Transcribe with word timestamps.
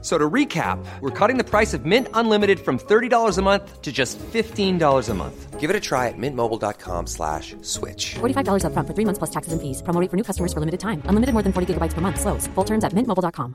F- 0.00 0.04
So 0.04 0.16
to 0.16 0.30
recap, 0.30 0.78
we're 1.00 1.10
cutting 1.10 1.38
the 1.38 1.44
price 1.44 1.74
of 1.74 1.84
Mint 1.84 2.06
Unlimited 2.14 2.60
from 2.60 2.78
$30 2.78 3.36
a 3.36 3.42
month 3.42 3.82
to 3.82 3.90
just 3.90 4.16
$15 4.32 5.08
a 5.08 5.14
month. 5.14 5.58
Give 5.58 5.70
it 5.70 5.74
a 5.74 5.80
try 5.80 6.06
at 6.06 6.14
mintmobile.com 6.16 7.06
slash 7.08 7.56
switch. 7.62 8.14
$45 8.20 8.62
upfront 8.62 8.86
for 8.86 8.94
three 8.94 9.04
months 9.04 9.18
plus 9.18 9.30
taxes 9.30 9.52
and 9.52 9.60
fees. 9.60 9.82
Promo 9.82 10.00
rate 10.00 10.08
for 10.10 10.16
new 10.16 10.22
customers 10.22 10.52
for 10.52 10.60
limited 10.60 10.78
time. 10.78 11.02
Unlimited 11.06 11.32
more 11.34 11.42
than 11.42 11.52
40 11.52 11.74
gigabytes 11.74 11.94
per 11.94 12.00
month. 12.00 12.20
Slows. 12.20 12.46
Full 12.54 12.64
terms 12.64 12.84
at 12.84 12.92
mintmobile.com. 12.92 13.54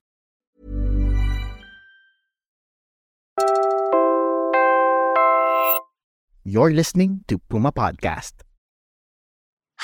You're 6.43 6.71
listening 6.75 7.23
to 7.27 7.39
Puma 7.49 7.71
Podcast. 7.71 8.43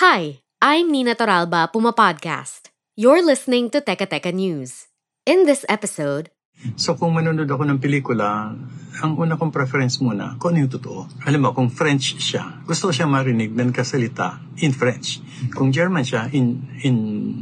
Hi, 0.03 0.43
I'm 0.61 0.91
Nina 0.91 1.15
Toralba, 1.15 1.71
Puma 1.71 1.93
Podcast. 1.93 2.69
You're 2.99 3.23
listening 3.23 3.69
to 3.71 3.79
Teka 3.81 4.07
Teka 4.11 4.33
News. 4.35 4.87
In 5.25 5.45
this 5.47 5.63
episode, 5.69 6.29
So 6.75 6.99
kung 6.99 7.15
manonood 7.15 7.47
ako 7.47 7.63
ng 7.67 7.79
pelikula, 7.79 8.51
ang 8.99 9.15
una 9.15 9.39
kong 9.39 9.55
preference 9.55 10.03
muna, 10.03 10.35
kung 10.35 10.55
ano 10.55 10.67
yung 10.67 10.73
totoo. 10.75 11.07
Alam 11.23 11.47
mo, 11.47 11.49
kung 11.55 11.71
French 11.71 12.19
siya, 12.19 12.59
gusto 12.67 12.89
ko 12.89 12.91
siya 12.91 13.07
marinig 13.07 13.55
ng 13.55 13.71
kasalita 13.71 14.43
in 14.59 14.75
French. 14.75 15.23
Kung 15.55 15.71
German 15.71 16.03
siya, 16.03 16.27
in, 16.35 16.67
in 16.83 16.97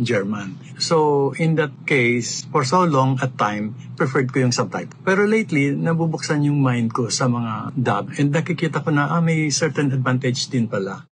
German. 0.05 0.53
So, 0.77 1.34
in 1.41 1.57
that 1.57 1.73
case, 1.90 2.45
for 2.53 2.62
so 2.62 2.85
long 2.85 3.17
at 3.26 3.34
time, 3.41 3.73
preferred 3.98 4.30
ko 4.30 4.45
yung 4.45 4.53
subtitle. 4.53 4.93
Pero 5.02 5.26
lately, 5.26 5.73
nabubuksan 5.73 6.45
yung 6.45 6.62
mind 6.62 6.93
ko 6.93 7.10
sa 7.10 7.26
mga 7.26 7.73
dub. 7.73 8.13
And 8.21 8.29
nakikita 8.29 8.85
ko 8.85 8.93
na, 8.93 9.10
ah, 9.10 9.23
may 9.23 9.49
certain 9.49 9.90
advantage 9.90 10.54
din 10.54 10.70
pala. 10.70 11.10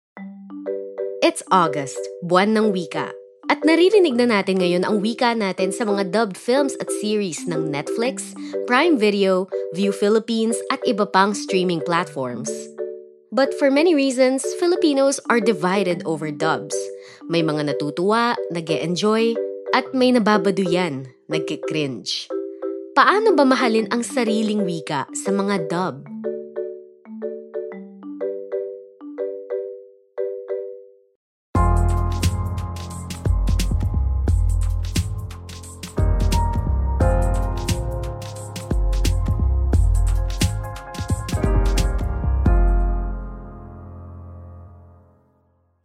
it's 1.28 1.44
August, 1.52 2.00
buwan 2.24 2.56
ng 2.56 2.72
wika. 2.72 3.17
At 3.48 3.64
naririnig 3.64 4.12
na 4.12 4.28
natin 4.28 4.60
ngayon 4.60 4.84
ang 4.84 5.00
wika 5.00 5.32
natin 5.32 5.72
sa 5.72 5.88
mga 5.88 6.12
dubbed 6.12 6.36
films 6.36 6.77
at 6.84 6.92
series 7.00 7.48
ng 7.48 7.72
Netflix, 7.72 8.36
Prime 8.68 9.00
Video, 9.00 9.48
View 9.72 9.88
Philippines 9.88 10.60
at 10.68 10.84
iba 10.84 11.08
pang 11.08 11.32
streaming 11.32 11.80
platforms. 11.80 12.52
But 13.32 13.56
for 13.56 13.72
many 13.72 13.96
reasons, 13.96 14.44
Filipinos 14.60 15.16
are 15.32 15.41
divided 15.41 16.04
over 16.04 16.28
dubs. 16.28 16.76
May 17.28 17.41
mga 17.41 17.72
natutuwa, 17.72 18.36
nag 18.52 18.69
enjoy 18.69 19.32
at 19.72 19.96
may 19.96 20.12
nababaduyan, 20.12 21.08
nagkikringe. 21.32 22.28
Paano 22.92 23.32
ba 23.32 23.48
mahalin 23.48 23.88
ang 23.88 24.04
sariling 24.04 24.64
wika 24.69 25.08
sa 25.16 25.32
mga 25.32 25.72
dub? 25.72 26.17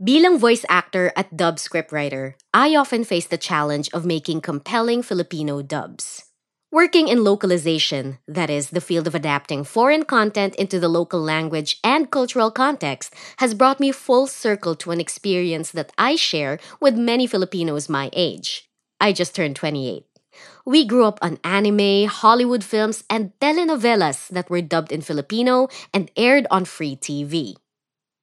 Bilang 0.04 0.36
voice 0.38 0.66
actor 0.68 1.14
at 1.16 1.32
dub 1.32 1.64
scriptwriter, 1.64 2.36
I 2.54 2.76
often 2.76 3.06
face 3.08 3.24
the 3.26 3.40
challenge 3.40 3.88
of 3.96 4.06
making 4.06 4.42
compelling 4.42 5.00
Filipino 5.02 5.62
dubs. 5.62 6.28
Working 6.74 7.08
in 7.08 7.24
localization, 7.24 8.20
that 8.28 8.50
is, 8.50 8.72
the 8.72 8.84
field 8.84 9.08
of 9.08 9.16
adapting 9.16 9.64
foreign 9.64 10.04
content 10.04 10.56
into 10.56 10.78
the 10.78 10.90
local 10.92 11.22
language 11.22 11.80
and 11.86 12.12
cultural 12.12 12.52
context, 12.52 13.16
has 13.38 13.54
brought 13.54 13.80
me 13.80 13.94
full 13.94 14.28
circle 14.28 14.76
to 14.84 14.92
an 14.92 15.00
experience 15.00 15.72
that 15.72 15.94
I 15.98 16.18
share 16.18 16.60
with 16.82 17.00
many 17.00 17.26
Filipinos 17.26 17.88
my 17.88 18.10
age. 18.12 18.68
I 19.00 19.14
just 19.14 19.34
turned 19.34 19.56
28. 19.56 20.04
We 20.66 20.84
grew 20.84 21.06
up 21.06 21.20
on 21.22 21.40
anime, 21.46 22.10
Hollywood 22.12 22.66
films, 22.66 23.06
and 23.10 23.32
telenovelas 23.40 24.28
that 24.36 24.50
were 24.50 24.60
dubbed 24.60 24.92
in 24.92 25.00
Filipino 25.00 25.70
and 25.94 26.12
aired 26.18 26.46
on 26.52 26.66
free 26.66 26.98
TV. 26.98 27.56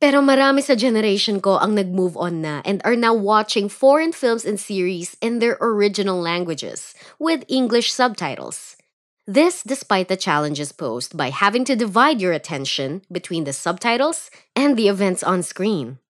Pero 0.01 0.25
marami 0.25 0.65
sa 0.65 0.73
generation 0.73 1.45
ko 1.45 1.61
ang 1.61 1.77
nag-move 1.77 2.17
on 2.17 2.41
na 2.41 2.65
and 2.65 2.81
are 2.89 2.97
now 2.97 3.13
watching 3.13 3.69
foreign 3.69 4.17
films 4.17 4.49
and 4.49 4.57
series 4.57 5.13
in 5.21 5.45
their 5.45 5.61
original 5.61 6.17
languages 6.17 6.97
with 7.21 7.45
English 7.53 7.93
subtitles. 7.93 8.81
This 9.29 9.61
despite 9.61 10.09
the 10.09 10.17
challenges 10.17 10.73
posed 10.73 11.21
by 11.21 11.29
having 11.29 11.69
to 11.69 11.77
divide 11.77 12.17
your 12.17 12.33
attention 12.33 13.05
between 13.13 13.45
the 13.45 13.53
subtitles 13.53 14.33
and 14.57 14.73
the 14.73 14.89
events 14.89 15.21
on 15.21 15.45
screen. 15.45 16.01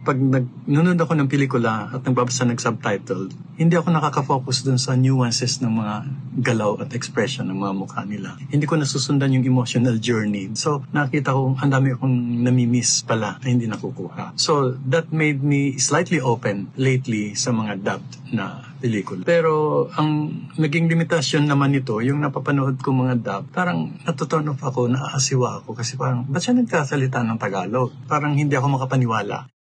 Pag 0.00 0.16
nanonood 0.16 0.96
ako 0.96 1.12
ng 1.12 1.28
pelikula 1.28 1.92
at 1.92 2.00
nagbabasa 2.00 2.48
ng 2.48 2.56
subtitle, 2.56 3.28
hindi 3.60 3.76
ako 3.76 3.92
nakaka-focus 3.92 4.64
dun 4.64 4.80
sa 4.80 4.96
nuances 4.96 5.60
ng 5.60 5.68
mga 5.68 5.94
galaw 6.40 6.80
at 6.80 6.96
expression 6.96 7.44
ng 7.52 7.60
mga 7.60 7.74
mukha 7.76 8.00
nila. 8.08 8.40
Hindi 8.48 8.64
ko 8.64 8.80
nasusundan 8.80 9.36
yung 9.36 9.44
emotional 9.44 10.00
journey. 10.00 10.56
So, 10.56 10.80
nakita 10.96 11.36
ko, 11.36 11.52
ang 11.60 11.68
dami 11.68 11.92
akong 11.92 12.16
namimiss 12.40 13.04
pala 13.04 13.36
na 13.44 13.48
hindi 13.52 13.68
nakukuha. 13.68 14.40
So, 14.40 14.72
that 14.88 15.12
made 15.12 15.44
me 15.44 15.76
slightly 15.76 16.16
open 16.16 16.72
lately 16.80 17.36
sa 17.36 17.52
mga 17.52 17.84
dubbed 17.84 18.32
na 18.32 18.72
pelikula. 18.80 19.28
Pero, 19.28 19.84
ang 19.92 20.32
naging 20.56 20.88
limitasyon 20.88 21.44
naman 21.44 21.76
nito, 21.76 22.00
yung 22.00 22.24
napapanood 22.24 22.80
ko 22.80 22.96
mga 22.96 23.20
dub, 23.20 23.44
parang 23.52 24.00
natuturn 24.08 24.48
off 24.48 24.64
ako, 24.64 24.88
naaasiwa 24.88 25.60
ako 25.60 25.76
kasi 25.76 26.00
parang, 26.00 26.24
ba't 26.24 26.40
siya 26.40 26.56
nagsasalita 26.56 27.20
ng 27.20 27.36
Tagalog? 27.36 27.92
Parang 28.08 28.32
hindi 28.32 28.56
ako 28.56 28.80
makapaniwala. 28.80 29.59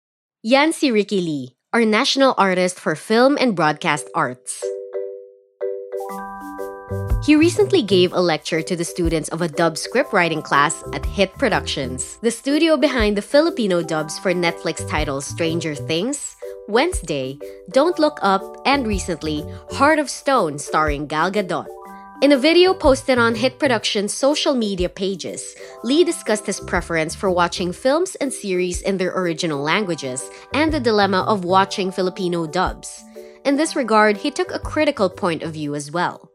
Yan 0.45 0.73
si 0.73 0.91
Ricky 0.91 1.21
Lee, 1.21 1.55
our 1.71 1.85
national 1.85 2.35
artist 2.37 2.77
for 2.77 2.99
film 2.99 3.37
and 3.39 3.55
broadcast 3.55 4.09
arts. 4.13 4.61
He 7.23 7.37
recently 7.37 7.81
gave 7.81 8.11
a 8.11 8.19
lecture 8.19 8.61
to 8.61 8.75
the 8.75 8.83
students 8.83 9.29
of 9.29 9.41
a 9.41 9.47
dub 9.47 9.77
script 9.77 10.11
writing 10.11 10.41
class 10.41 10.83
at 10.91 11.05
Hit 11.05 11.31
Productions, 11.39 12.17
the 12.19 12.29
studio 12.29 12.75
behind 12.75 13.15
the 13.15 13.21
Filipino 13.21 13.81
dubs 13.81 14.19
for 14.19 14.33
Netflix 14.33 14.85
titles 14.89 15.23
Stranger 15.23 15.75
Things, 15.75 16.35
Wednesday, 16.67 17.39
Don't 17.71 17.97
Look 17.97 18.19
Up, 18.21 18.43
and 18.65 18.85
recently, 18.85 19.45
Heart 19.71 19.99
of 19.99 20.09
Stone 20.09 20.59
starring 20.59 21.07
Gal 21.07 21.31
Gadot. 21.31 21.67
In 22.21 22.31
a 22.31 22.37
video 22.37 22.73
posted 22.73 23.17
on 23.17 23.35
Hit 23.35 23.59
Productions' 23.59 24.13
social 24.13 24.53
media 24.55 24.87
pages, 24.87 25.55
Lee 25.83 26.03
discussed 26.03 26.45
his 26.45 26.59
preference 26.59 27.15
for 27.15 27.29
watching 27.29 27.73
films 27.73 28.15
and 28.15 28.31
series 28.31 28.81
in 28.81 28.97
their 28.97 29.11
original 29.17 29.61
languages 29.61 30.29
and 30.53 30.71
the 30.71 30.79
dilemma 30.79 31.25
of 31.27 31.43
watching 31.43 31.91
Filipino 31.91 32.45
dubs. 32.47 33.03
In 33.43 33.57
this 33.57 33.75
regard, 33.75 34.15
he 34.17 34.31
took 34.31 34.51
a 34.51 34.59
critical 34.59 35.09
point 35.09 35.43
of 35.43 35.53
view 35.53 35.75
as 35.75 35.91
well. 35.91 36.29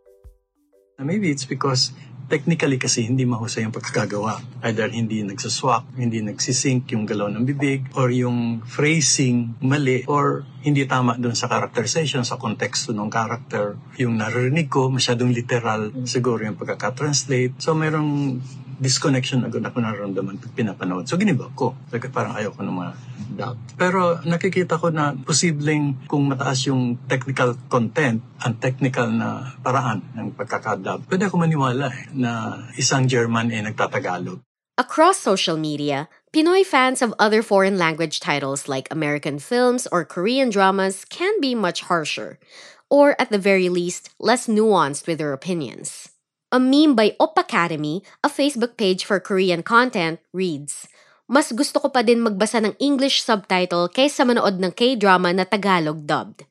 Maybe 0.98 1.30
it's 1.30 1.44
because 1.44 1.92
technically 2.28 2.76
kasi 2.76 3.08
hindi 3.08 3.24
mahusay 3.24 3.64
yung 3.64 3.74
pagkakagawa. 3.74 4.38
Either 4.62 4.92
hindi 4.92 5.24
nagsaswak, 5.24 5.96
hindi 5.96 6.20
nagsisync 6.20 6.84
yung 6.92 7.08
galaw 7.08 7.32
ng 7.32 7.44
bibig, 7.48 7.88
or 7.96 8.12
yung 8.12 8.60
phrasing 8.68 9.56
mali, 9.64 10.04
or 10.04 10.44
hindi 10.60 10.84
tama 10.84 11.16
doon 11.16 11.34
sa 11.34 11.48
characterization, 11.48 12.22
sa 12.22 12.36
konteksto 12.36 12.92
ng 12.92 13.08
character. 13.08 13.80
Yung 13.96 14.20
naririnig 14.20 14.68
ko, 14.68 14.92
masyadong 14.92 15.32
literal, 15.32 15.90
siguro 16.04 16.44
yung 16.44 16.60
pagkakatranslate. 16.60 17.56
So 17.56 17.72
mayroong 17.72 18.38
disconnection 18.78 19.44
agad 19.44 19.66
ako 19.66 19.82
nararamdaman 19.82 20.38
pag 20.38 20.52
pinapanood. 20.54 21.04
So 21.10 21.18
giniba 21.18 21.50
ko. 21.52 21.74
Like, 21.90 22.08
parang 22.14 22.38
ayoko 22.38 22.62
ng 22.62 22.74
mga 22.74 22.92
dub. 23.38 23.56
Pero 23.76 24.22
nakikita 24.24 24.78
ko 24.78 24.88
na 24.90 25.14
posibleng 25.14 26.08
kung 26.08 26.30
mataas 26.30 26.66
yung 26.70 26.96
technical 27.10 27.58
content, 27.68 28.22
ang 28.42 28.54
technical 28.62 29.10
na 29.10 29.58
paraan 29.60 30.02
ng 30.14 30.34
pagkakadub, 30.38 31.04
pwede 31.10 31.26
ako 31.26 31.36
maniwala 31.42 31.90
eh, 31.90 32.08
na 32.14 32.62
isang 32.78 33.04
German 33.04 33.50
eh 33.50 33.62
nagtatagalog. 33.62 34.40
Across 34.78 35.18
social 35.18 35.58
media, 35.58 36.06
Pinoy 36.30 36.62
fans 36.62 37.02
of 37.02 37.14
other 37.18 37.42
foreign 37.42 37.78
language 37.78 38.20
titles 38.20 38.68
like 38.68 38.86
American 38.94 39.42
films 39.42 39.88
or 39.90 40.04
Korean 40.04 40.50
dramas 40.50 41.04
can 41.08 41.40
be 41.40 41.54
much 41.54 41.82
harsher, 41.90 42.38
or 42.86 43.16
at 43.18 43.30
the 43.34 43.42
very 43.42 43.68
least, 43.68 44.14
less 44.20 44.46
nuanced 44.46 45.08
with 45.08 45.18
their 45.18 45.32
opinions. 45.32 46.14
A 46.48 46.56
meme 46.56 46.96
by 46.96 47.12
Op 47.20 47.36
Academy, 47.36 48.00
a 48.24 48.32
Facebook 48.32 48.80
page 48.80 49.04
for 49.04 49.20
Korean 49.20 49.60
content, 49.60 50.16
reads, 50.32 50.88
Mas 51.28 51.52
gusto 51.52 51.76
ko 51.76 51.92
pa 51.92 52.00
din 52.00 52.24
magbasa 52.24 52.64
ng 52.64 52.72
English 52.80 53.20
subtitle 53.20 53.84
kaysa 53.92 54.24
manood 54.24 54.56
ng 54.56 54.72
K-drama 54.72 55.28
na 55.36 55.44
Tagalog 55.44 56.08
dubbed. 56.08 56.48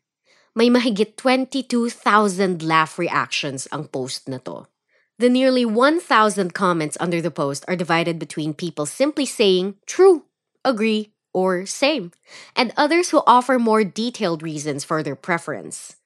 May 0.54 0.70
mahigit 0.70 1.18
22,000 1.18 2.62
laugh 2.62 3.02
reactions 3.02 3.66
ang 3.74 3.90
post 3.90 4.30
na 4.30 4.38
to. 4.46 4.70
The 5.18 5.34
nearly 5.34 5.66
1,000 5.66 6.06
comments 6.54 6.94
under 7.02 7.18
the 7.18 7.34
post 7.34 7.66
are 7.66 7.74
divided 7.74 8.22
between 8.22 8.54
people 8.54 8.86
simply 8.86 9.26
saying 9.26 9.82
true, 9.90 10.30
agree, 10.62 11.10
or 11.34 11.66
same, 11.66 12.14
and 12.54 12.70
others 12.78 13.10
who 13.10 13.26
offer 13.26 13.58
more 13.58 13.82
detailed 13.82 14.46
reasons 14.46 14.86
for 14.86 15.02
their 15.02 15.18
preference. 15.18 15.98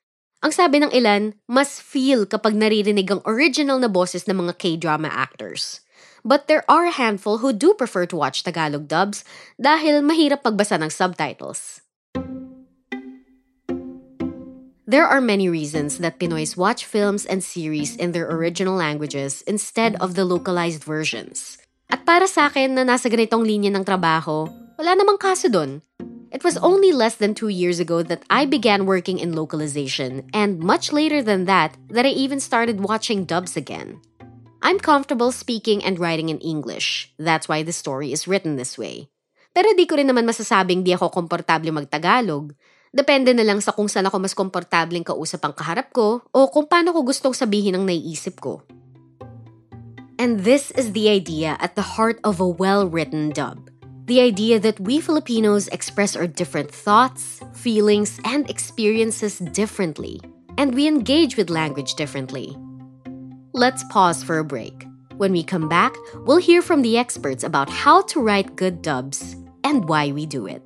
Ang 0.42 0.50
sabi 0.50 0.82
ng 0.82 0.90
ilan, 0.90 1.38
mas 1.46 1.78
feel 1.78 2.26
kapag 2.26 2.58
naririnig 2.58 3.06
ang 3.14 3.22
original 3.30 3.78
na 3.78 3.86
boses 3.86 4.26
ng 4.26 4.42
mga 4.42 4.58
K-drama 4.58 5.06
actors. 5.06 5.86
But 6.26 6.50
there 6.50 6.66
are 6.66 6.90
a 6.90 6.98
handful 6.98 7.46
who 7.46 7.54
do 7.54 7.78
prefer 7.78 8.10
to 8.10 8.18
watch 8.18 8.42
Tagalog 8.42 8.90
dubs 8.90 9.22
dahil 9.62 10.02
mahirap 10.02 10.42
pagbasa 10.42 10.82
ng 10.82 10.90
subtitles. 10.90 11.86
There 14.90 15.06
are 15.06 15.22
many 15.22 15.46
reasons 15.46 16.02
that 16.02 16.18
Pinoys 16.18 16.58
watch 16.58 16.90
films 16.90 17.22
and 17.24 17.46
series 17.46 17.94
in 17.94 18.12
their 18.12 18.26
original 18.26 18.74
languages 18.74 19.46
instead 19.46 19.94
of 20.02 20.18
the 20.18 20.26
localized 20.26 20.82
versions. 20.82 21.62
At 21.86 22.02
para 22.02 22.26
sa 22.26 22.50
akin 22.50 22.74
na 22.74 22.82
nasa 22.82 23.14
ganitong 23.14 23.46
linya 23.46 23.70
ng 23.78 23.86
trabaho, 23.86 24.50
wala 24.82 24.92
namang 24.98 25.22
kaso 25.22 25.54
dun. 25.54 25.86
It 26.32 26.48
was 26.48 26.56
only 26.64 26.96
less 26.96 27.20
than 27.20 27.36
two 27.36 27.52
years 27.52 27.84
ago 27.84 28.02
that 28.08 28.24
I 28.32 28.48
began 28.48 28.88
working 28.88 29.20
in 29.20 29.36
localization, 29.36 30.32
and 30.32 30.64
much 30.64 30.96
later 30.96 31.20
than 31.20 31.46
that, 31.46 31.76
that 31.92 32.08
I 32.08 32.16
even 32.16 32.40
started 32.40 32.88
watching 32.88 33.28
dubs 33.28 33.60
again. 33.60 34.00
I'm 34.64 34.80
comfortable 34.80 35.36
speaking 35.36 35.84
and 35.84 36.00
writing 36.00 36.30
in 36.32 36.40
English. 36.40 37.12
That's 37.20 37.52
why 37.52 37.62
the 37.62 37.76
story 37.76 38.16
is 38.16 38.32
written 38.32 38.56
this 38.56 38.80
way. 38.80 39.12
Pero 39.52 39.76
di 39.76 39.84
ko 39.84 40.00
rin 40.00 40.08
naman 40.08 40.24
masasabing 40.24 40.88
di 40.88 40.96
ako 40.96 41.12
komportable 41.12 41.76
mag-Tagalog 41.76 42.56
Depende 42.92 43.32
na 43.32 43.48
lang 43.48 43.64
sa 43.64 43.72
kung 43.72 43.88
saan 43.88 44.12
ako 44.12 44.20
mas 44.20 44.36
komportableng 44.36 45.08
kausap 45.08 45.48
ang 45.48 45.56
kaharap 45.56 45.96
ko 45.96 46.28
o 46.28 46.40
kung 46.52 46.68
paano 46.68 46.92
ko 46.92 47.08
gustong 47.08 47.32
sabihin 47.32 47.80
ang 47.80 47.88
naiisip 47.88 48.44
ko. 48.44 48.68
And 50.20 50.44
this 50.44 50.76
is 50.76 50.92
the 50.92 51.08
idea 51.08 51.56
at 51.64 51.80
the 51.80 51.96
heart 51.96 52.20
of 52.28 52.44
a 52.44 52.46
well-written 52.46 53.32
dub. 53.32 53.72
The 54.06 54.20
idea 54.20 54.60
that 54.60 54.80
we 54.80 55.00
Filipinos 55.00 55.68
express 55.68 56.16
our 56.16 56.26
different 56.26 56.72
thoughts, 56.72 57.40
feelings, 57.54 58.20
and 58.26 58.50
experiences 58.50 59.40
differently, 59.40 60.20
and 60.58 60.74
we 60.74 60.88
engage 60.88 61.38
with 61.38 61.50
language 61.50 61.94
differently. 61.94 62.58
Let's 63.54 63.84
pause 63.86 64.24
for 64.24 64.40
a 64.40 64.44
break. 64.44 64.88
When 65.18 65.32
we 65.32 65.44
come 65.44 65.70
back, 65.70 65.96
we'll 66.26 66.38
hear 66.38 66.62
from 66.62 66.82
the 66.82 66.98
experts 66.98 67.44
about 67.44 67.70
how 67.70 68.02
to 68.04 68.20
write 68.20 68.56
good 68.56 68.82
dubs 68.82 69.36
and 69.64 69.88
why 69.88 70.12
we 70.12 70.26
do 70.26 70.48
it. 70.48 70.64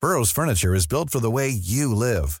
Burrow's 0.00 0.30
furniture 0.30 0.74
is 0.74 0.86
built 0.86 1.10
for 1.10 1.20
the 1.20 1.30
way 1.30 1.48
you 1.48 1.94
live. 1.94 2.40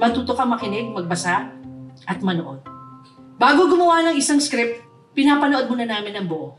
Matuto 0.00 0.32
ka 0.32 0.48
makinig, 0.48 0.96
magbasa, 0.96 1.52
at 2.08 2.24
manood. 2.24 2.64
Bago 3.36 3.68
gumawa 3.68 4.00
ng 4.08 4.16
isang 4.16 4.40
script, 4.40 4.80
pinapanood 5.12 5.68
muna 5.68 5.84
namin 5.84 6.16
ang 6.16 6.24
buo. 6.24 6.56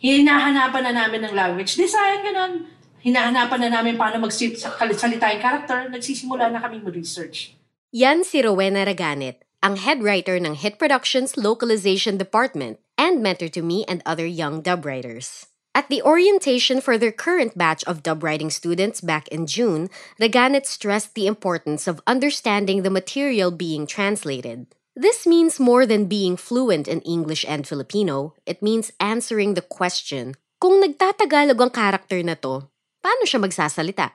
Hinahanapan 0.00 0.88
na 0.88 0.92
namin 1.04 1.28
ng 1.28 1.36
language 1.36 1.76
design, 1.76 2.24
ganun. 2.24 2.64
Hinahanapan 3.04 3.68
na 3.68 3.70
namin 3.76 4.00
paano 4.00 4.24
magsalita 4.24 5.28
yung 5.36 5.42
character. 5.44 5.92
Nagsisimula 5.92 6.48
na 6.48 6.64
kami 6.64 6.80
mag-research. 6.80 7.52
Yan 7.92 8.24
si 8.24 8.40
Rowena 8.40 8.88
Raganet, 8.88 9.44
ang 9.60 9.76
head 9.76 10.00
writer 10.00 10.40
ng 10.40 10.56
Hit 10.56 10.80
Productions 10.80 11.36
Localization 11.36 12.16
Department 12.16 12.80
and 12.96 13.20
mentor 13.20 13.52
to 13.52 13.60
me 13.60 13.84
and 13.84 14.00
other 14.08 14.24
young 14.24 14.64
dub 14.64 14.88
writers. 14.88 15.51
At 15.72 15.88
the 15.88 16.04
orientation 16.04 16.84
for 16.84 17.00
their 17.00 17.12
current 17.12 17.56
batch 17.56 17.80
of 17.88 18.04
dub 18.04 18.20
writing 18.20 18.52
students 18.52 19.00
back 19.00 19.24
in 19.32 19.48
June, 19.48 19.88
Raganet 20.20 20.68
stressed 20.68 21.16
the 21.16 21.24
importance 21.26 21.88
of 21.88 22.04
understanding 22.04 22.84
the 22.84 22.92
material 22.92 23.48
being 23.48 23.88
translated. 23.88 24.68
This 24.92 25.24
means 25.24 25.56
more 25.56 25.88
than 25.88 26.12
being 26.12 26.36
fluent 26.36 26.84
in 26.84 27.00
English 27.08 27.48
and 27.48 27.64
Filipino. 27.64 28.36
It 28.44 28.60
means 28.60 28.92
answering 29.00 29.56
the 29.56 29.64
question, 29.64 30.36
kung 30.60 30.84
nagtatagalog 30.84 31.56
ang 31.56 31.72
karakter 31.72 32.20
na 32.20 32.36
to, 32.36 32.68
paano 33.00 33.24
siya 33.24 33.40
magsasalita? 33.40 34.12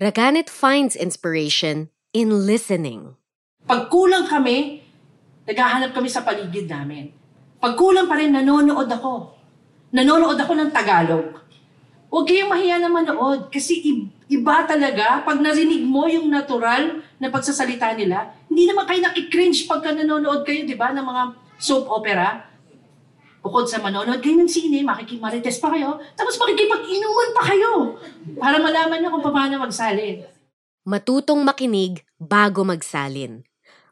Raganet 0.00 0.48
finds 0.48 0.96
inspiration 0.96 1.92
in 2.16 2.48
listening. 2.48 3.20
Pag 3.68 3.92
kulang 3.92 4.24
kami, 4.24 4.80
naghahanap 5.44 5.92
kami 5.92 6.08
sa 6.08 6.24
paligid 6.24 6.72
namin. 6.72 7.12
Pag 7.60 7.76
kulang 7.76 8.08
pa 8.08 8.16
rin, 8.16 8.32
nanonood 8.32 8.88
ako 8.88 9.35
nanonood 9.94 10.38
ako 10.38 10.52
ng 10.56 10.70
Tagalog. 10.70 11.46
Huwag 12.06 12.26
kayong 12.30 12.50
mahiya 12.50 12.78
na 12.78 12.88
manood 12.88 13.50
kasi 13.50 13.82
iba 14.30 14.56
talaga 14.64 15.26
pag 15.26 15.42
narinig 15.42 15.82
mo 15.82 16.06
yung 16.06 16.30
natural 16.30 17.02
na 17.18 17.28
pagsasalita 17.28 17.92
nila. 17.98 18.30
Hindi 18.46 18.70
naman 18.70 18.86
kayo 18.86 19.02
nakikringe 19.02 19.66
pagka 19.66 19.90
nanonood 19.92 20.46
kayo, 20.46 20.64
di 20.64 20.78
ba, 20.78 20.94
ng 20.94 21.02
mga 21.02 21.22
soap 21.58 21.90
opera. 21.90 22.46
Bukod 23.42 23.70
sa 23.70 23.82
manonood 23.82 24.22
kayo 24.22 24.38
ng 24.38 24.50
sine, 24.50 24.82
makikimarites 24.82 25.58
pa 25.62 25.70
kayo, 25.70 25.98
tapos 26.18 26.34
makikipag-inuman 26.38 27.30
pa 27.34 27.42
kayo 27.46 28.00
para 28.38 28.58
malaman 28.58 28.98
nyo 29.02 29.10
kung 29.18 29.24
paano 29.26 29.62
magsalin. 29.62 30.26
Matutong 30.86 31.42
makinig 31.42 32.06
bago 32.22 32.62
magsalin. 32.62 33.42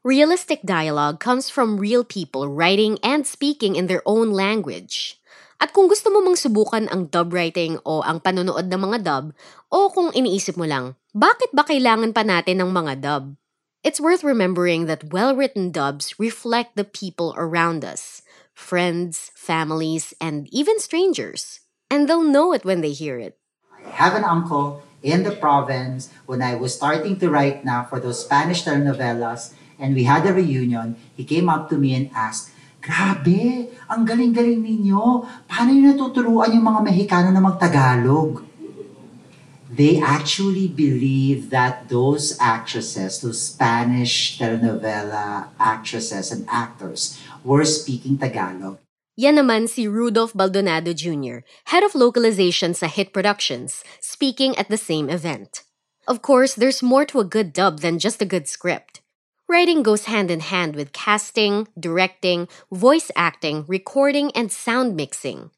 Realistic 0.04 0.60
dialogue 0.62 1.18
comes 1.18 1.48
from 1.48 1.80
real 1.80 2.04
people 2.04 2.46
writing 2.46 3.00
and 3.02 3.26
speaking 3.26 3.74
in 3.74 3.88
their 3.88 4.04
own 4.04 4.36
language. 4.36 5.16
At 5.62 5.70
kung 5.70 5.86
gusto 5.86 6.10
mo 6.10 6.22
mang 6.22 6.34
subukan 6.34 6.90
ang 6.90 7.10
dub 7.10 7.30
writing 7.30 7.78
o 7.86 8.02
ang 8.02 8.18
panonood 8.18 8.66
ng 8.66 8.80
mga 8.80 8.98
dub, 9.06 9.24
o 9.70 9.90
kung 9.90 10.10
iniisip 10.10 10.58
mo 10.58 10.66
lang, 10.66 10.98
bakit 11.14 11.54
ba 11.54 11.62
kailangan 11.62 12.10
pa 12.10 12.26
natin 12.26 12.62
ng 12.62 12.70
mga 12.74 13.00
dub? 13.00 13.38
It's 13.84 14.00
worth 14.00 14.24
remembering 14.24 14.88
that 14.88 15.12
well-written 15.12 15.68
dubs 15.68 16.16
reflect 16.16 16.72
the 16.74 16.88
people 16.88 17.36
around 17.36 17.84
us, 17.84 18.24
friends, 18.56 19.28
families, 19.36 20.16
and 20.16 20.48
even 20.48 20.80
strangers. 20.80 21.60
And 21.92 22.08
they'll 22.08 22.24
know 22.24 22.56
it 22.56 22.64
when 22.64 22.80
they 22.80 22.96
hear 22.96 23.20
it. 23.20 23.36
I 23.68 23.92
have 23.92 24.16
an 24.16 24.24
uncle 24.24 24.80
in 25.04 25.22
the 25.22 25.36
province 25.36 26.08
when 26.24 26.40
I 26.40 26.56
was 26.56 26.72
starting 26.72 27.20
to 27.20 27.28
write 27.28 27.62
now 27.62 27.84
for 27.84 28.00
those 28.00 28.24
Spanish 28.24 28.64
telenovelas 28.64 29.52
and 29.78 29.94
we 29.94 30.04
had 30.08 30.24
a 30.24 30.32
reunion, 30.32 30.96
he 31.12 31.28
came 31.28 31.52
up 31.52 31.68
to 31.68 31.76
me 31.76 31.94
and 31.94 32.10
asked, 32.16 32.53
Grabe, 32.84 33.72
ang 33.88 34.04
galing-galing 34.04 34.60
ninyo. 34.60 35.24
Paano 35.48 35.72
nyo 35.72 35.96
natuturuan 35.96 36.52
yung 36.52 36.68
mga 36.68 36.80
Mexicano 36.84 37.32
na 37.32 37.40
magtagalog? 37.40 38.44
They 39.72 40.04
actually 40.04 40.68
believe 40.68 41.48
that 41.48 41.88
those 41.88 42.36
actresses, 42.36 43.24
those 43.24 43.40
Spanish 43.40 44.36
telenovela 44.36 45.48
actresses 45.56 46.28
and 46.28 46.44
actors, 46.46 47.16
were 47.40 47.64
speaking 47.64 48.20
Tagalog. 48.20 48.76
Yan 49.16 49.40
naman 49.40 49.64
si 49.64 49.88
Rudolph 49.88 50.36
Baldonado 50.36 50.92
Jr., 50.92 51.40
head 51.72 51.82
of 51.86 51.96
localization 51.96 52.74
sa 52.76 52.86
Hit 52.86 53.16
Productions, 53.16 53.80
speaking 53.98 54.52
at 54.60 54.68
the 54.68 54.78
same 54.78 55.08
event. 55.08 55.64
Of 56.04 56.20
course, 56.20 56.52
there's 56.52 56.84
more 56.84 57.08
to 57.08 57.22
a 57.22 57.26
good 57.26 57.56
dub 57.56 57.80
than 57.80 57.96
just 57.96 58.20
a 58.20 58.28
good 58.28 58.44
script. 58.44 59.03
Writing 59.48 59.82
goes 59.82 60.06
hand 60.06 60.30
in 60.30 60.40
hand 60.40 60.74
with 60.74 60.92
casting, 60.92 61.68
directing, 61.78 62.48
voice 62.72 63.10
acting, 63.14 63.64
recording, 63.68 64.30
and 64.32 64.50
sound 64.50 64.96
mixing. 64.96 65.50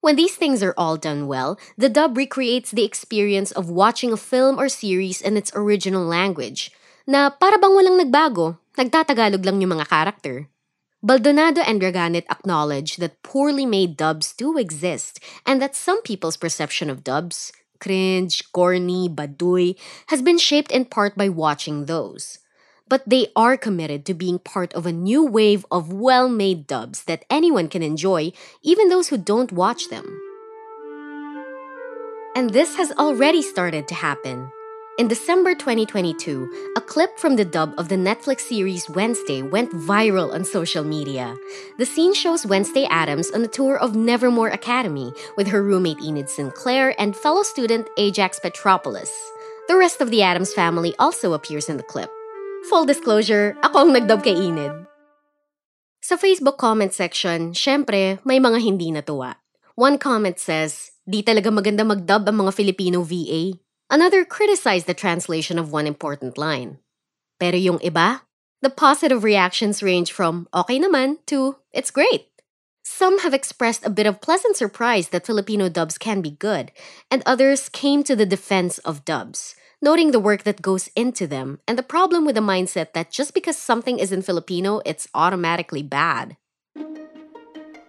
When 0.00 0.16
these 0.16 0.36
things 0.36 0.62
are 0.62 0.74
all 0.76 0.96
done 0.96 1.26
well, 1.26 1.58
the 1.76 1.88
dub 1.88 2.16
recreates 2.16 2.70
the 2.70 2.84
experience 2.84 3.52
of 3.52 3.68
watching 3.68 4.12
a 4.12 4.16
film 4.16 4.58
or 4.58 4.68
series 4.68 5.20
in 5.20 5.36
its 5.36 5.52
original 5.54 6.04
language. 6.04 6.70
na 7.10 7.26
para 7.26 7.58
bang 7.58 7.74
walang 7.74 7.98
nagbago, 7.98 8.62
nagtatagalog 8.78 9.42
lang 9.42 9.58
yung 9.58 9.74
mga 9.74 9.90
character. 9.90 10.46
Baldonado 11.02 11.64
and 11.66 11.82
Draganet 11.82 12.28
acknowledge 12.30 13.02
that 13.02 13.18
poorly 13.26 13.66
made 13.66 13.96
dubs 13.98 14.36
do 14.36 14.54
exist 14.60 15.18
and 15.42 15.58
that 15.58 15.74
some 15.74 15.98
people's 16.06 16.36
perception 16.36 16.86
of 16.86 17.02
dubs, 17.02 17.50
cringe, 17.80 18.44
corny, 18.52 19.08
baduy, 19.08 19.74
has 20.12 20.22
been 20.22 20.38
shaped 20.38 20.70
in 20.70 20.84
part 20.84 21.16
by 21.16 21.26
watching 21.26 21.88
those. 21.90 22.38
But 22.90 23.08
they 23.08 23.28
are 23.36 23.56
committed 23.56 24.04
to 24.06 24.14
being 24.14 24.40
part 24.40 24.74
of 24.74 24.84
a 24.84 24.92
new 24.92 25.24
wave 25.24 25.64
of 25.70 25.92
well 25.92 26.28
made 26.28 26.66
dubs 26.66 27.04
that 27.04 27.24
anyone 27.30 27.68
can 27.68 27.84
enjoy, 27.84 28.32
even 28.62 28.88
those 28.88 29.08
who 29.08 29.16
don't 29.16 29.52
watch 29.52 29.88
them. 29.88 30.20
And 32.34 32.50
this 32.50 32.76
has 32.76 32.90
already 32.92 33.42
started 33.42 33.86
to 33.88 33.94
happen. 33.94 34.50
In 34.98 35.06
December 35.06 35.54
2022, 35.54 36.72
a 36.76 36.80
clip 36.80 37.16
from 37.16 37.36
the 37.36 37.44
dub 37.44 37.72
of 37.78 37.88
the 37.88 37.96
Netflix 37.96 38.40
series 38.40 38.90
Wednesday 38.90 39.40
went 39.40 39.72
viral 39.72 40.34
on 40.34 40.44
social 40.44 40.84
media. 40.84 41.36
The 41.78 41.86
scene 41.86 42.12
shows 42.12 42.44
Wednesday 42.44 42.86
Adams 42.90 43.30
on 43.30 43.42
a 43.42 43.48
tour 43.48 43.78
of 43.78 43.94
Nevermore 43.94 44.48
Academy 44.50 45.12
with 45.36 45.46
her 45.46 45.62
roommate 45.62 46.02
Enid 46.02 46.28
Sinclair 46.28 47.00
and 47.00 47.16
fellow 47.16 47.44
student 47.44 47.88
Ajax 47.96 48.40
Petropoulos. 48.40 49.10
The 49.68 49.76
rest 49.76 50.00
of 50.00 50.10
the 50.10 50.22
Adams 50.22 50.52
family 50.52 50.94
also 50.98 51.32
appears 51.32 51.68
in 51.68 51.76
the 51.76 51.84
clip. 51.84 52.10
Full 52.68 52.84
disclosure, 52.84 53.56
ako 53.64 53.88
ang 53.88 53.90
nagdub 53.96 54.20
kay 54.20 54.36
Enid. 54.36 54.84
Sa 56.04 56.20
Facebook 56.20 56.60
comment 56.60 56.92
section, 56.92 57.56
syempre, 57.56 58.20
may 58.20 58.36
mga 58.36 58.60
hindi 58.60 58.92
natuwa. 58.92 59.40
One 59.80 59.96
comment 59.96 60.36
says, 60.36 60.92
di 61.08 61.24
talaga 61.24 61.48
maganda 61.48 61.88
magdub 61.88 62.28
ang 62.28 62.44
mga 62.44 62.52
Filipino 62.52 63.00
VA. 63.00 63.56
Another 63.88 64.28
criticized 64.28 64.84
the 64.84 64.92
translation 64.92 65.56
of 65.56 65.72
one 65.72 65.88
important 65.88 66.36
line. 66.36 66.76
Pero 67.40 67.56
yung 67.56 67.80
iba, 67.80 68.28
the 68.60 68.68
positive 68.68 69.24
reactions 69.24 69.80
range 69.80 70.12
from 70.12 70.44
okay 70.52 70.76
naman 70.76 71.16
to 71.32 71.56
it's 71.72 71.88
great. 71.88 72.28
Some 72.84 73.24
have 73.24 73.32
expressed 73.32 73.88
a 73.88 73.92
bit 73.92 74.04
of 74.04 74.20
pleasant 74.20 74.56
surprise 74.56 75.08
that 75.16 75.24
Filipino 75.24 75.68
dubs 75.72 75.96
can 75.96 76.20
be 76.20 76.36
good, 76.36 76.72
and 77.08 77.24
others 77.24 77.72
came 77.72 78.04
to 78.04 78.16
the 78.16 78.28
defense 78.28 78.76
of 78.84 79.04
dubs, 79.08 79.56
noting 79.82 80.10
the 80.10 80.20
work 80.20 80.44
that 80.44 80.62
goes 80.62 80.88
into 80.94 81.26
them 81.26 81.58
and 81.66 81.78
the 81.78 81.82
problem 81.82 82.24
with 82.24 82.34
the 82.34 82.40
mindset 82.40 82.92
that 82.92 83.10
just 83.10 83.34
because 83.34 83.56
something 83.56 83.98
is 83.98 84.12
in 84.12 84.22
Filipino, 84.22 84.80
it's 84.84 85.08
automatically 85.14 85.82
bad. 85.82 86.36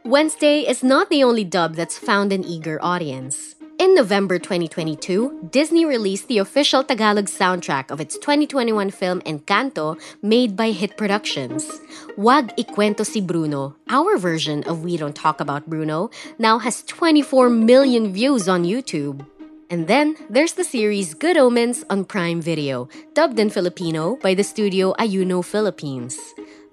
Wednesday 0.04 0.62
is 0.68 0.84
not 0.84 1.10
the 1.10 1.24
only 1.24 1.44
dub 1.44 1.76
that's 1.76 1.98
found 1.98 2.34
an 2.34 2.44
eager 2.44 2.80
audience. 2.82 3.56
In 3.80 3.96
November 3.96 4.38
2022, 4.38 5.50
Disney 5.50 5.86
released 5.86 6.28
the 6.28 6.38
official 6.38 6.84
Tagalog 6.84 7.26
soundtrack 7.26 7.90
of 7.90 8.00
its 8.00 8.16
2021 8.20 8.92
film 8.92 9.22
Encanto, 9.22 10.00
made 10.22 10.56
by 10.56 10.70
Hit 10.70 10.98
Productions. 10.98 11.82
Wag 12.16 12.56
Ikwento 12.58 13.04
si 13.04 13.22
Bruno, 13.22 13.76
our 13.90 14.18
version 14.18 14.64
of 14.66 14.84
We 14.84 14.98
Don't 14.98 15.16
Talk 15.16 15.40
About 15.42 15.68
Bruno, 15.68 16.12
now 16.38 16.60
has 16.60 16.84
24 16.84 17.50
million 17.50 18.14
views 18.14 18.48
on 18.48 18.66
YouTube. 18.66 19.26
And 19.72 19.88
then 19.88 20.20
there's 20.28 20.60
the 20.60 20.68
series 20.68 21.16
Good 21.16 21.40
Omens 21.40 21.88
on 21.88 22.04
Prime 22.04 22.44
Video, 22.44 22.92
dubbed 23.16 23.40
in 23.40 23.48
Filipino 23.48 24.20
by 24.20 24.36
the 24.36 24.44
studio 24.44 24.92
Ayuno 25.00 25.40
Philippines. 25.40 26.20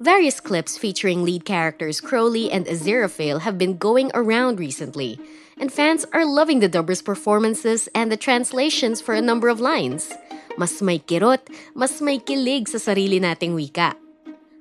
Various 0.03 0.43
clips 0.43 0.75
featuring 0.75 1.23
lead 1.23 1.47
characters 1.47 2.03
Crowley 2.03 2.51
and 2.51 2.67
Aziraphale 2.67 3.47
have 3.47 3.55
been 3.55 3.79
going 3.79 4.11
around 4.19 4.59
recently, 4.59 5.15
and 5.63 5.71
fans 5.71 6.11
are 6.11 6.27
loving 6.27 6.59
the 6.59 6.67
dubbers' 6.67 6.99
performances 6.99 7.87
and 7.95 8.11
the 8.11 8.19
translations 8.19 8.99
for 8.99 9.15
a 9.15 9.23
number 9.23 9.47
of 9.47 9.63
lines. 9.63 10.11
Mas 10.59 10.83
may 10.83 10.99
kirot, 10.99 11.47
mas 11.79 12.03
may 12.03 12.19
kilig 12.19 12.67
sa 12.67 12.83
sarili 12.83 13.23
nating 13.23 13.55
wika. 13.55 13.95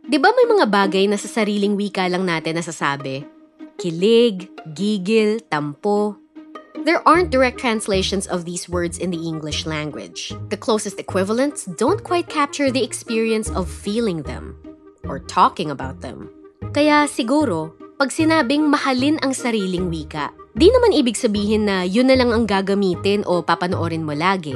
Di 0.06 0.22
ba 0.22 0.30
may 0.30 0.46
mga 0.46 0.70
bagay 0.70 1.10
na 1.10 1.18
sa 1.18 1.26
sariling 1.26 1.74
wika 1.74 2.06
lang 2.06 2.30
natin 2.30 2.54
nasasabi? 2.62 3.26
Kilig, 3.82 4.46
gigil, 4.78 5.42
tampo. 5.50 6.27
There 6.88 7.04
aren't 7.04 7.36
direct 7.36 7.60
translations 7.60 8.32
of 8.32 8.48
these 8.48 8.72
words 8.72 8.96
in 8.96 9.12
the 9.12 9.20
English 9.20 9.68
language. 9.68 10.32
The 10.48 10.56
closest 10.56 11.04
equivalents 11.04 11.68
don't 11.76 12.00
quite 12.00 12.32
capture 12.32 12.72
the 12.72 12.80
experience 12.80 13.52
of 13.52 13.68
feeling 13.68 14.24
them 14.24 14.56
or 15.04 15.20
talking 15.20 15.68
about 15.68 16.00
them. 16.00 16.32
Kaya 16.72 17.04
siguro, 17.12 17.76
pag 18.00 18.08
sinabing 18.08 18.72
mahalin 18.72 19.20
ang 19.20 19.36
sariling 19.36 19.92
wika, 19.92 20.32
di 20.56 20.72
naman 20.72 20.96
ibig 20.96 21.20
sabihin 21.20 21.68
na 21.68 21.84
yun 21.84 22.08
na 22.08 22.16
lang 22.16 22.32
ang 22.32 22.48
gagamitin 22.48 23.28
o 23.28 23.44
papanoorin 23.44 24.08
mo 24.08 24.16
lagi. 24.16 24.56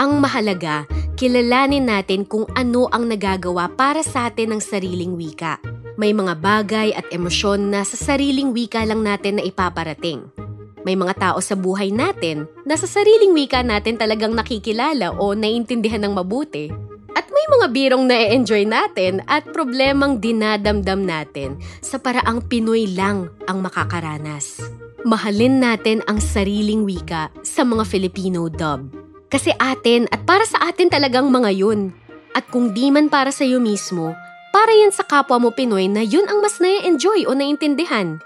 Ang 0.00 0.24
mahalaga, 0.24 0.88
kilalanin 1.20 1.84
natin 1.84 2.24
kung 2.24 2.48
ano 2.56 2.88
ang 2.88 3.12
nagagawa 3.12 3.68
para 3.76 4.00
sa 4.00 4.32
atin 4.32 4.56
ng 4.56 4.60
sariling 4.64 5.20
wika. 5.20 5.60
May 6.00 6.16
mga 6.16 6.32
bagay 6.40 6.96
at 6.96 7.04
emosyon 7.12 7.68
na 7.68 7.84
sa 7.84 8.00
sariling 8.00 8.56
wika 8.56 8.88
lang 8.88 9.04
natin 9.04 9.36
na 9.36 9.44
ipaparating. 9.44 10.37
May 10.86 10.94
mga 10.94 11.14
tao 11.18 11.38
sa 11.42 11.58
buhay 11.58 11.90
natin 11.90 12.46
na 12.62 12.78
sa 12.78 12.86
sariling 12.86 13.34
wika 13.34 13.64
natin 13.66 13.98
talagang 13.98 14.34
nakikilala 14.34 15.14
o 15.18 15.34
naiintindihan 15.34 16.02
ng 16.06 16.14
mabuti. 16.14 16.70
At 17.18 17.26
may 17.34 17.46
mga 17.58 17.66
birong 17.74 18.04
na-enjoy 18.06 18.62
natin 18.62 19.26
at 19.26 19.42
problemang 19.50 20.22
dinadamdam 20.22 21.02
natin 21.02 21.58
sa 21.82 21.98
paraang 21.98 22.46
Pinoy 22.46 22.86
lang 22.94 23.26
ang 23.50 23.58
makakaranas. 23.58 24.62
Mahalin 25.02 25.58
natin 25.58 25.98
ang 26.06 26.22
sariling 26.22 26.86
wika 26.86 27.34
sa 27.42 27.66
mga 27.66 27.82
Filipino 27.86 28.46
dub. 28.46 28.94
Kasi 29.26 29.50
atin 29.58 30.06
at 30.14 30.22
para 30.22 30.46
sa 30.46 30.62
atin 30.70 30.88
talagang 30.88 31.26
mga 31.28 31.50
yun. 31.58 31.90
At 32.38 32.46
kung 32.54 32.70
di 32.70 32.88
man 32.94 33.10
para 33.10 33.34
sa 33.34 33.42
iyo 33.42 33.58
mismo, 33.58 34.14
para 34.54 34.70
yan 34.72 34.94
sa 34.94 35.02
kapwa 35.02 35.42
mo 35.42 35.50
Pinoy 35.50 35.90
na 35.90 36.06
yun 36.06 36.24
ang 36.30 36.38
mas 36.38 36.62
na-enjoy 36.62 37.26
o 37.26 37.34
naintindihan. 37.34 38.22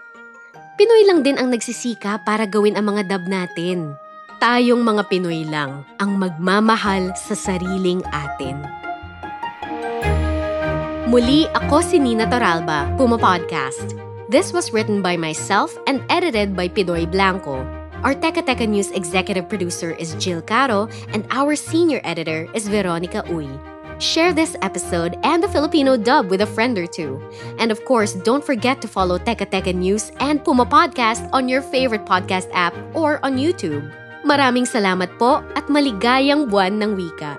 Pinoy 0.72 1.04
lang 1.04 1.20
din 1.20 1.36
ang 1.36 1.52
nagsisika 1.52 2.24
para 2.24 2.48
gawin 2.48 2.80
ang 2.80 2.88
mga 2.88 3.04
dub 3.12 3.28
natin. 3.28 3.92
Tayong 4.40 4.80
mga 4.80 5.04
Pinoy 5.12 5.44
lang 5.44 5.84
ang 6.00 6.16
magmamahal 6.16 7.12
sa 7.12 7.36
sariling 7.36 8.00
atin. 8.08 8.56
Muli 11.12 11.44
ako 11.52 11.84
si 11.84 12.00
Nina 12.00 12.24
Toralba, 12.24 12.88
Puma 12.96 13.20
Podcast. 13.20 13.92
This 14.32 14.48
was 14.56 14.72
written 14.72 15.04
by 15.04 15.12
myself 15.12 15.76
and 15.84 16.00
edited 16.08 16.56
by 16.56 16.72
Pidoy 16.72 17.04
Blanco. 17.04 17.60
Our 18.00 18.16
Teka 18.16 18.48
Teka 18.48 18.64
News 18.64 18.88
executive 18.96 19.52
producer 19.52 19.92
is 20.00 20.16
Jill 20.16 20.40
Caro 20.40 20.88
and 21.12 21.28
our 21.28 21.52
senior 21.52 22.00
editor 22.00 22.48
is 22.56 22.64
Veronica 22.64 23.20
Uy. 23.28 23.46
Share 24.02 24.34
this 24.34 24.58
episode 24.66 25.14
and 25.22 25.38
the 25.38 25.46
Filipino 25.46 25.94
dub 25.94 26.26
with 26.26 26.42
a 26.42 26.50
friend 26.50 26.74
or 26.74 26.90
two. 26.90 27.22
And 27.62 27.70
of 27.70 27.78
course, 27.86 28.18
don't 28.26 28.42
forget 28.42 28.82
to 28.82 28.90
follow 28.90 29.14
Teka 29.14 29.46
Teka 29.46 29.70
News 29.70 30.10
and 30.18 30.42
Puma 30.42 30.66
Podcast 30.66 31.22
on 31.30 31.46
your 31.46 31.62
favorite 31.62 32.02
podcast 32.02 32.50
app 32.50 32.74
or 32.98 33.22
on 33.22 33.38
YouTube. 33.38 33.86
Maraming 34.26 34.66
salamat 34.66 35.22
po 35.22 35.38
at 35.54 35.70
maligayang 35.70 36.50
buwan 36.50 36.82
ng 36.82 36.98
wika. 36.98 37.38